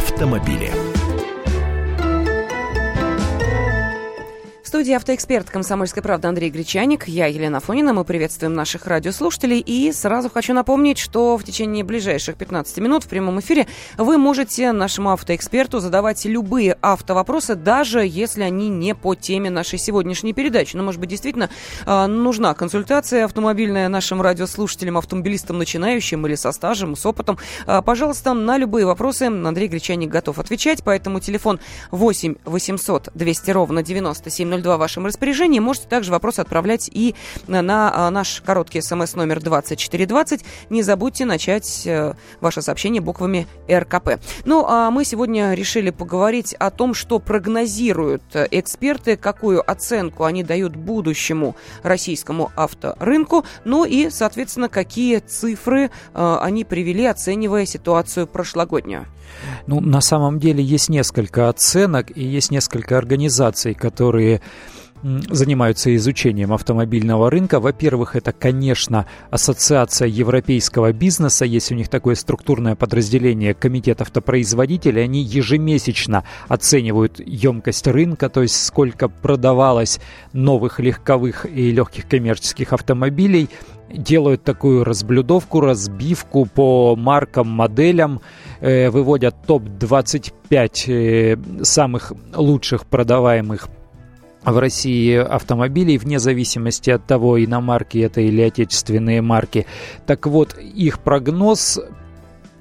[0.00, 0.89] автомобили.
[4.80, 7.06] Студии автоэксперт «Комсомольской правды» Андрей Гречаник.
[7.06, 7.92] Я Елена Фонина.
[7.92, 9.58] Мы приветствуем наших радиослушателей.
[9.58, 13.66] И сразу хочу напомнить, что в течение ближайших 15 минут в прямом эфире
[13.98, 20.32] вы можете нашему автоэксперту задавать любые автовопросы, даже если они не по теме нашей сегодняшней
[20.32, 20.76] передачи.
[20.76, 21.50] Но, может быть, действительно
[21.84, 27.36] а, нужна консультация автомобильная нашим радиослушателям, автомобилистам начинающим или со стажем, с опытом.
[27.66, 30.82] А, пожалуйста, на любые вопросы Андрей Гречаник готов отвечать.
[30.82, 35.60] Поэтому телефон 8 800 200 ровно 9702 2 в вашем распоряжении.
[35.60, 37.14] Можете также вопросы отправлять и
[37.46, 40.44] на а, наш короткий смс номер 2420.
[40.70, 44.20] Не забудьте начать э, ваше сообщение буквами РКП.
[44.44, 50.76] Ну, а мы сегодня решили поговорить о том, что прогнозируют эксперты, какую оценку они дают
[50.76, 59.06] будущему российскому авторынку, ну и, соответственно, какие цифры э, они привели, оценивая ситуацию прошлогоднюю.
[59.66, 64.40] Ну, на самом деле есть несколько оценок и есть несколько организаций, которые
[65.02, 67.60] занимаются изучением автомобильного рынка.
[67.60, 71.44] Во-первых, это, конечно, Ассоциация европейского бизнеса.
[71.44, 75.04] Есть у них такое структурное подразделение Комитет автопроизводителей.
[75.04, 80.00] Они ежемесячно оценивают емкость рынка, то есть сколько продавалось
[80.32, 83.48] новых легковых и легких коммерческих автомобилей
[83.92, 88.20] делают такую разблюдовку, разбивку по маркам, моделям,
[88.60, 93.68] э, выводят топ-25 э, самых лучших продаваемых
[94.44, 99.66] в России автомобилей, вне зависимости от того, иномарки это или отечественные марки.
[100.06, 101.78] Так вот, их прогноз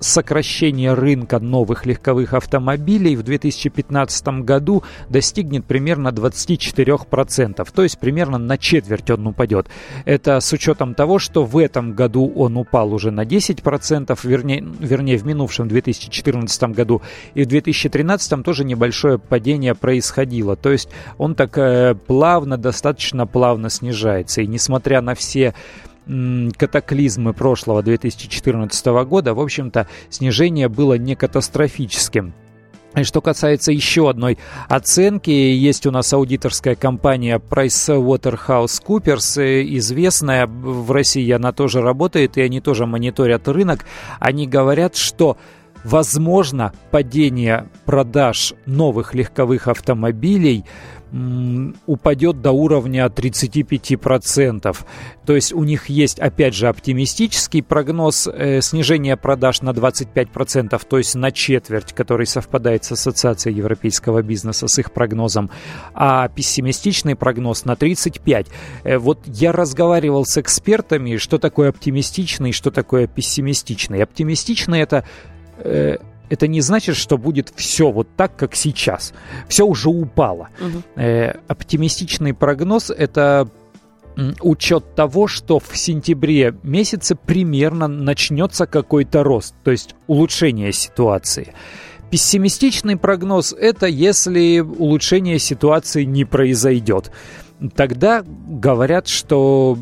[0.00, 8.58] сокращение рынка новых легковых автомобилей в 2015 году достигнет примерно 24%, то есть примерно на
[8.58, 9.68] четверть он упадет.
[10.04, 15.18] Это с учетом того, что в этом году он упал уже на 10%, вернее, вернее
[15.18, 17.02] в минувшем 2014 году,
[17.34, 20.56] и в 2013 тоже небольшое падение происходило.
[20.56, 24.40] То есть он так э, плавно, достаточно плавно снижается.
[24.40, 25.54] И несмотря на все
[26.06, 32.32] катаклизмы прошлого 2014 года, в общем-то, снижение было не катастрофическим.
[32.96, 34.36] И что касается еще одной
[34.68, 42.40] оценки, есть у нас аудиторская компания PricewaterhouseCoopers, э, известная в России, она тоже работает, и
[42.40, 43.84] они тоже мониторят рынок.
[44.18, 45.36] Они говорят, что
[45.84, 50.64] возможно падение продаж новых легковых автомобилей
[51.86, 54.76] упадет до уровня 35%.
[55.26, 60.98] То есть у них есть, опять же, оптимистический прогноз э, снижения продаж на 25%, то
[60.98, 65.50] есть на четверть, который совпадает с Ассоциацией европейского бизнеса, с их прогнозом,
[65.94, 68.48] а пессимистичный прогноз на 35%.
[68.84, 74.02] Э, вот я разговаривал с экспертами, что такое оптимистичный, что такое пессимистичный.
[74.02, 75.04] Оптимистичный это
[75.64, 75.96] э,
[76.28, 79.12] это не значит, что будет все вот так, как сейчас.
[79.48, 80.48] Все уже упало.
[80.60, 80.82] Угу.
[81.02, 83.48] Э, оптимистичный прогноз это
[84.40, 91.54] учет того, что в сентябре месяце примерно начнется какой-то рост, то есть улучшение ситуации.
[92.10, 97.12] Пессимистичный прогноз– это если улучшение ситуации не произойдет.
[97.76, 99.78] Тогда говорят, что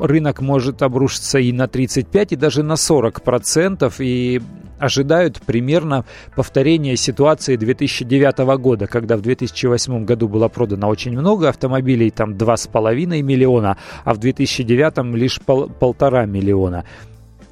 [0.00, 4.40] рынок может обрушиться и на 35, и даже на 40 процентов, и
[4.78, 6.04] ожидают примерно
[6.34, 13.22] повторения ситуации 2009 года, когда в 2008 году было продано очень много автомобилей, там 2,5
[13.22, 16.84] миллиона, а в 2009 лишь пол, полтора миллиона.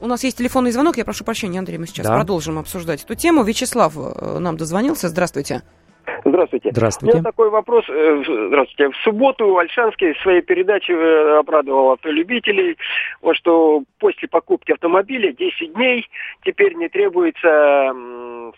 [0.00, 2.14] У нас есть телефонный звонок, я прошу прощения, Андрей, мы сейчас да.
[2.14, 3.42] продолжим обсуждать эту тему.
[3.42, 5.62] Вячеслав э, нам дозвонился, здравствуйте.
[5.62, 5.83] Здравствуйте.
[6.24, 6.70] Здравствуйте.
[7.12, 7.84] У меня такой вопрос.
[7.88, 8.90] Э, здравствуйте.
[8.90, 12.76] В субботу Альшанский в своей передаче э, обрадовал автолюбителей,
[13.22, 16.08] вот что после покупки автомобиля 10 дней
[16.44, 17.94] теперь не требуется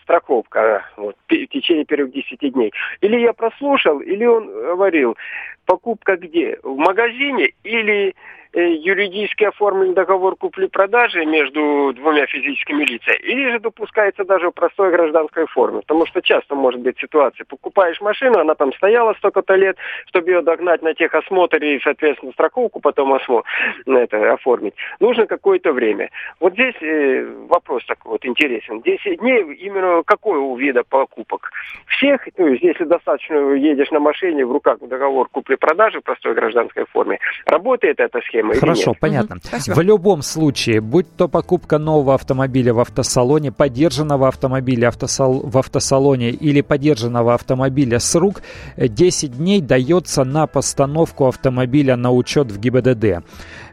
[0.03, 2.71] страховка вот, в течение первых 10 дней.
[3.01, 5.17] Или я прослушал, или он говорил,
[5.65, 6.57] покупка где?
[6.63, 8.15] В магазине или
[8.61, 15.45] юридически оформлен договор купли-продажи между двумя физическими лицами, или же допускается даже в простой гражданской
[15.47, 15.81] форме.
[15.81, 19.77] Потому что часто может быть ситуация, покупаешь машину, она там стояла столько-то лет,
[20.07, 23.43] чтобы ее догнать на техосмотре и, соответственно, страховку потом осмо...
[23.85, 26.09] это, оформить, нужно какое-то время.
[26.39, 28.81] Вот здесь э, вопрос такой вот интересен.
[28.81, 31.51] 10 дней именно какого вида покупок?
[31.87, 36.85] Всех, то есть если достаточно едешь на машине, в руках договор купли-продажи в простой гражданской
[36.85, 38.46] форме, работает эта схема?
[38.53, 38.99] Проблема Хорошо, нет.
[38.99, 39.35] понятно.
[39.35, 45.39] Угу, в любом случае, будь то покупка нового автомобиля в автосалоне, подержанного автомобиля автосал...
[45.43, 48.41] в автосалоне или подержанного автомобиля с рук,
[48.77, 53.23] 10 дней дается на постановку автомобиля на учет в ГИБДД.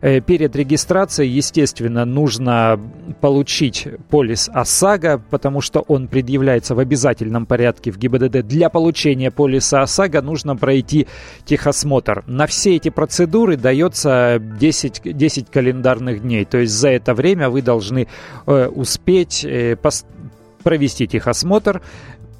[0.04, 2.78] Э, перед регистрацией, естественно, нужно
[3.22, 8.46] получить полис ОСАГО, потому что он предъявляется в обязательном порядке в ГИБДД.
[8.46, 11.06] Для получения полиса ОСАГО нужно пройти
[11.46, 12.22] техосмотр.
[12.26, 16.44] На все эти процедуры дается 10, 10 календарных дней.
[16.44, 18.06] То есть за это время вы должны
[18.46, 20.04] э, успеть э, пос-
[20.62, 21.80] провести техосмотр,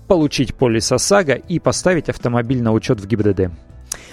[0.07, 3.51] получить полис ОСАГО и поставить автомобиль на учет в ГИБДД.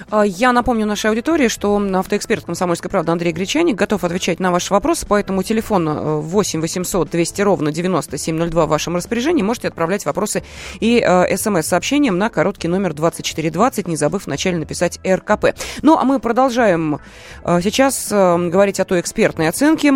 [0.09, 4.73] А, я напомню нашей аудитории, что автоэксперт «Комсомольской правды» Андрей Гречаник готов отвечать на ваши
[4.73, 5.87] вопросы, поэтому телефон
[6.21, 9.43] 8 800 200 ровно 9702 в вашем распоряжении.
[9.43, 10.43] Можете отправлять вопросы
[10.79, 15.47] и э, смс-сообщением на короткий номер 2420, не забыв вначале написать РКП.
[15.81, 16.99] Ну, а мы продолжаем
[17.43, 19.91] э, сейчас э, говорить о той экспертной оценке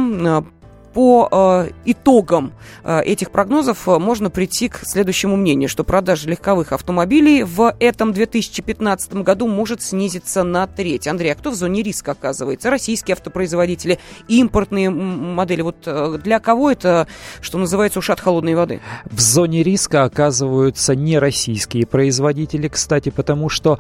[0.96, 2.54] по э, итогам
[2.86, 8.14] э, этих прогнозов э, можно прийти к следующему мнению, что продажа легковых автомобилей в этом
[8.14, 11.06] 2015 году может снизиться на треть.
[11.06, 12.70] Андрей, а кто в зоне риска оказывается?
[12.70, 14.00] Российские автопроизводители,
[14.30, 15.64] импортные модели.
[15.64, 15.86] Вот
[16.24, 17.08] для кого это,
[17.42, 18.80] что называется, ушат холодной воды?
[19.04, 23.80] В зоне риска оказываются не российские производители, кстати, потому что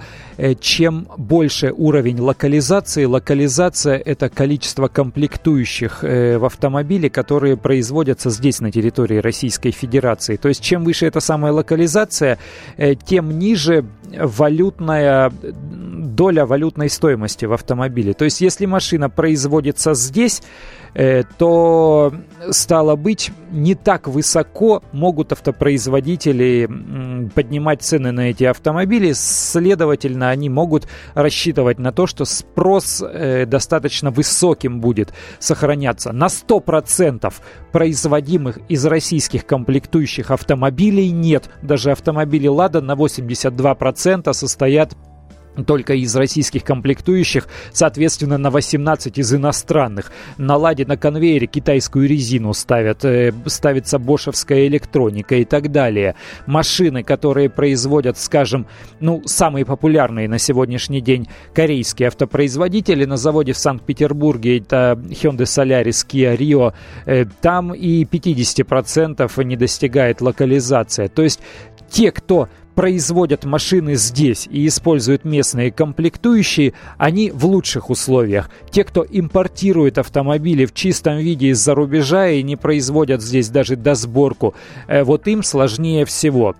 [0.60, 8.72] чем больше уровень локализации, локализация это количество комплектующих в автомобиле, автомобили, которые производятся здесь, на
[8.72, 10.38] территории Российской Федерации.
[10.38, 12.38] То есть чем выше эта самая локализация,
[12.78, 13.86] э, тем ниже
[14.18, 15.31] валютная
[16.16, 18.14] доля валютной стоимости в автомобиле.
[18.14, 20.42] То есть если машина производится здесь,
[20.96, 22.14] Э, то
[22.52, 26.70] стало быть не так высоко могут автопроизводители
[27.36, 29.12] поднимать цены на эти автомобили.
[29.12, 36.14] Следовательно, они могут рассчитывать на то, что спрос э, достаточно высоким будет сохраняться.
[36.14, 37.34] На 100%
[37.74, 41.50] производимых из российских комплектующих автомобилей нет.
[41.62, 44.96] Даже автомобили «Лада» на 82% состоят
[45.63, 50.12] только из российских комплектующих, соответственно, на 18 из иностранных.
[50.38, 56.16] На ладе на конвейере китайскую резину ставят, э, ставится бошевская электроника и так далее.
[56.46, 58.68] Машины, которые производят, скажем,
[59.00, 66.06] ну, самые популярные на сегодняшний день корейские автопроизводители на заводе в Санкт-Петербурге, это Hyundai Solaris,
[66.08, 66.74] Kia Rio,
[67.06, 71.08] э, там и 50% не достигает локализация.
[71.08, 71.40] То есть
[71.90, 78.50] те, кто производят машины здесь и используют местные комплектующие, они в лучших условиях.
[78.69, 84.54] Те, кто импортирует автомобили в чистом виде из-за рубежа и не производят здесь даже досборку,
[84.88, 86.56] э, вот им сложнее всего.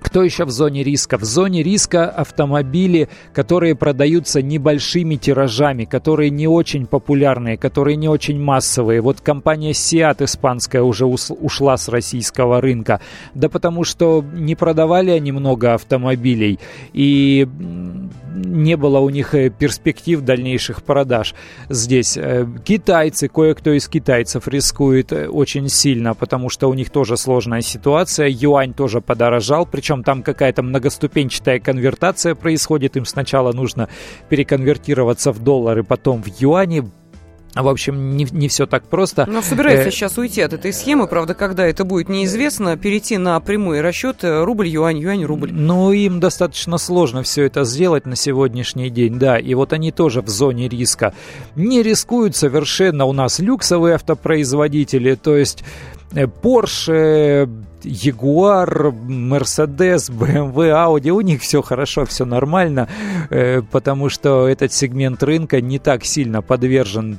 [0.00, 1.18] Кто еще в зоне риска?
[1.18, 8.40] В зоне риска автомобили, которые продаются небольшими тиражами, которые не очень популярные, которые не очень
[8.40, 9.00] массовые.
[9.00, 13.00] Вот компания Seat испанская уже ушла с российского рынка.
[13.34, 16.58] Да потому что не продавали они много автомобилей.
[16.92, 17.48] И
[18.36, 21.34] не было у них э, перспектив дальнейших продаж
[21.68, 22.16] здесь.
[22.16, 27.62] Э, китайцы, кое-кто из китайцев рискует э, очень сильно, потому что у них тоже сложная
[27.62, 28.28] ситуация.
[28.28, 32.96] Юань тоже подорожал, причем там какая-то многоступенчатая конвертация происходит.
[32.96, 33.88] Им сначала нужно
[34.28, 36.84] переконвертироваться в доллары, потом в юани
[37.62, 39.24] в общем, не, не все так просто.
[39.26, 39.90] Но собирается э...
[39.90, 44.44] сейчас уйти от этой схемы, правда, когда это будет неизвестно, перейти на прямой расчет э,
[44.44, 45.52] рубль, юань, юань, рубль.
[45.52, 50.20] Ну, им достаточно сложно все это сделать на сегодняшний день, да, и вот они тоже
[50.20, 51.14] в зоне риска.
[51.54, 55.64] Не рискуют совершенно у нас люксовые автопроизводители, то есть
[56.42, 57.48] Porsche,
[57.82, 62.88] Jaguar, Mercedes, BMW, Audi, у них все хорошо, все нормально,
[63.30, 67.18] э, потому что этот сегмент рынка не так сильно подвержен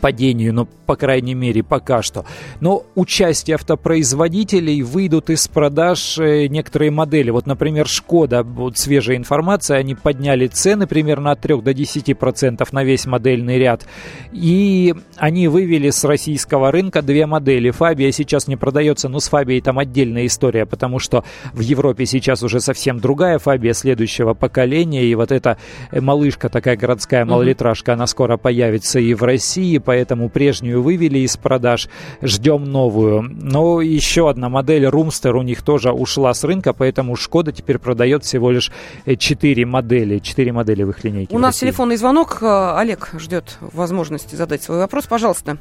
[0.00, 2.24] падению, но по крайней мере пока что.
[2.60, 7.30] Но участие автопроизводителей выйдут из продаж э, некоторые модели.
[7.30, 12.72] Вот, например, Шкода, вот свежая информация, они подняли цены примерно от 3 до 10 процентов
[12.72, 13.86] на весь модельный ряд.
[14.32, 17.70] И они вывели с российского рынка две модели.
[17.70, 22.42] Фабия сейчас не продается, но с Фабией там отдельная история, потому что в Европе сейчас
[22.42, 25.04] уже совсем другая Фабия следующего поколения.
[25.04, 25.56] И вот эта
[25.90, 31.18] э, малышка, такая городская малолитражка, она скоро появится и в России России, поэтому прежнюю вывели
[31.18, 31.88] из продаж.
[32.20, 33.22] Ждем новую.
[33.22, 38.24] Но еще одна модель Румстер у них тоже ушла с рынка, поэтому Шкода теперь продает
[38.24, 38.70] всего лишь
[39.06, 40.18] 4 модели.
[40.18, 41.34] 4 модели в их линейке.
[41.34, 42.38] У нас телефонный звонок.
[42.42, 45.06] Э, Олег ждет возможности задать свой вопрос.
[45.06, 45.58] Пожалуйста.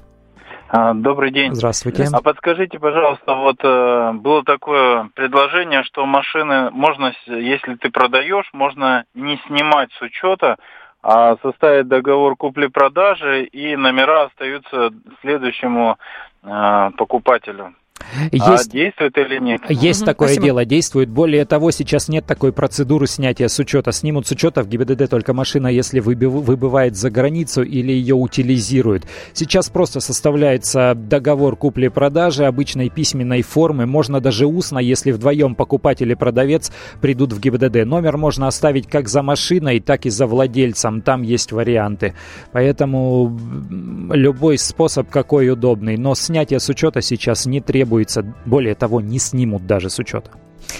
[0.69, 1.53] А, добрый день.
[1.53, 2.07] Здравствуйте.
[2.11, 9.03] А подскажите, пожалуйста, вот э, было такое предложение, что машины можно, если ты продаешь, можно
[9.13, 10.55] не снимать с учета,
[11.41, 14.91] составить договор купли-продажи, и номера остаются
[15.21, 15.97] следующему
[16.43, 17.73] э, покупателю.
[18.31, 19.61] Есть, а действует или нет?
[19.69, 20.45] Есть угу, такое спасибо.
[20.45, 21.09] дело, действует.
[21.09, 23.91] Более того, сейчас нет такой процедуры снятия с учета.
[23.91, 29.05] Снимут с учета в ГИБДД только машина, если выбывает за границу или ее утилизируют.
[29.33, 33.85] Сейчас просто составляется договор купли-продажи обычной письменной формы.
[33.85, 37.85] Можно даже устно, если вдвоем покупатель и продавец придут в ГИБДД.
[37.85, 41.01] Номер можно оставить как за машиной, так и за владельцем.
[41.01, 42.13] Там есть варианты.
[42.51, 43.37] Поэтому
[44.11, 45.97] любой способ какой удобный.
[45.97, 48.23] Но снятие с учета сейчас не требует требуется.
[48.45, 50.31] Более того, не снимут даже с учета.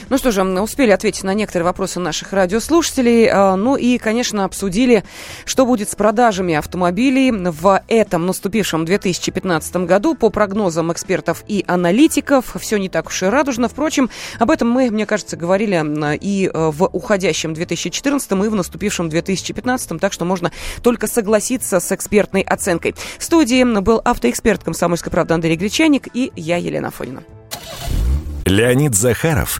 [0.09, 3.29] Ну что же, успели ответить на некоторые вопросы наших радиослушателей.
[3.29, 5.03] А, ну и, конечно, обсудили,
[5.45, 10.15] что будет с продажами автомобилей в этом наступившем 2015 году.
[10.15, 13.67] По прогнозам экспертов и аналитиков, все не так уж и радужно.
[13.67, 15.81] Впрочем, об этом мы, мне кажется, говорили
[16.17, 21.91] и э, в уходящем 2014 и в наступившем 2015, так что можно только согласиться с
[21.91, 22.95] экспертной оценкой.
[23.17, 27.23] В студии был автоэксперт комсомольской правды Андрей Гречаник и я, Елена Фонина.
[28.45, 29.59] Леонид Захаров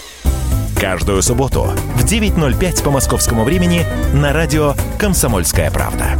[0.81, 3.85] Каждую субботу в 9.05 по московскому времени
[4.15, 6.17] на радио «Комсомольская правда».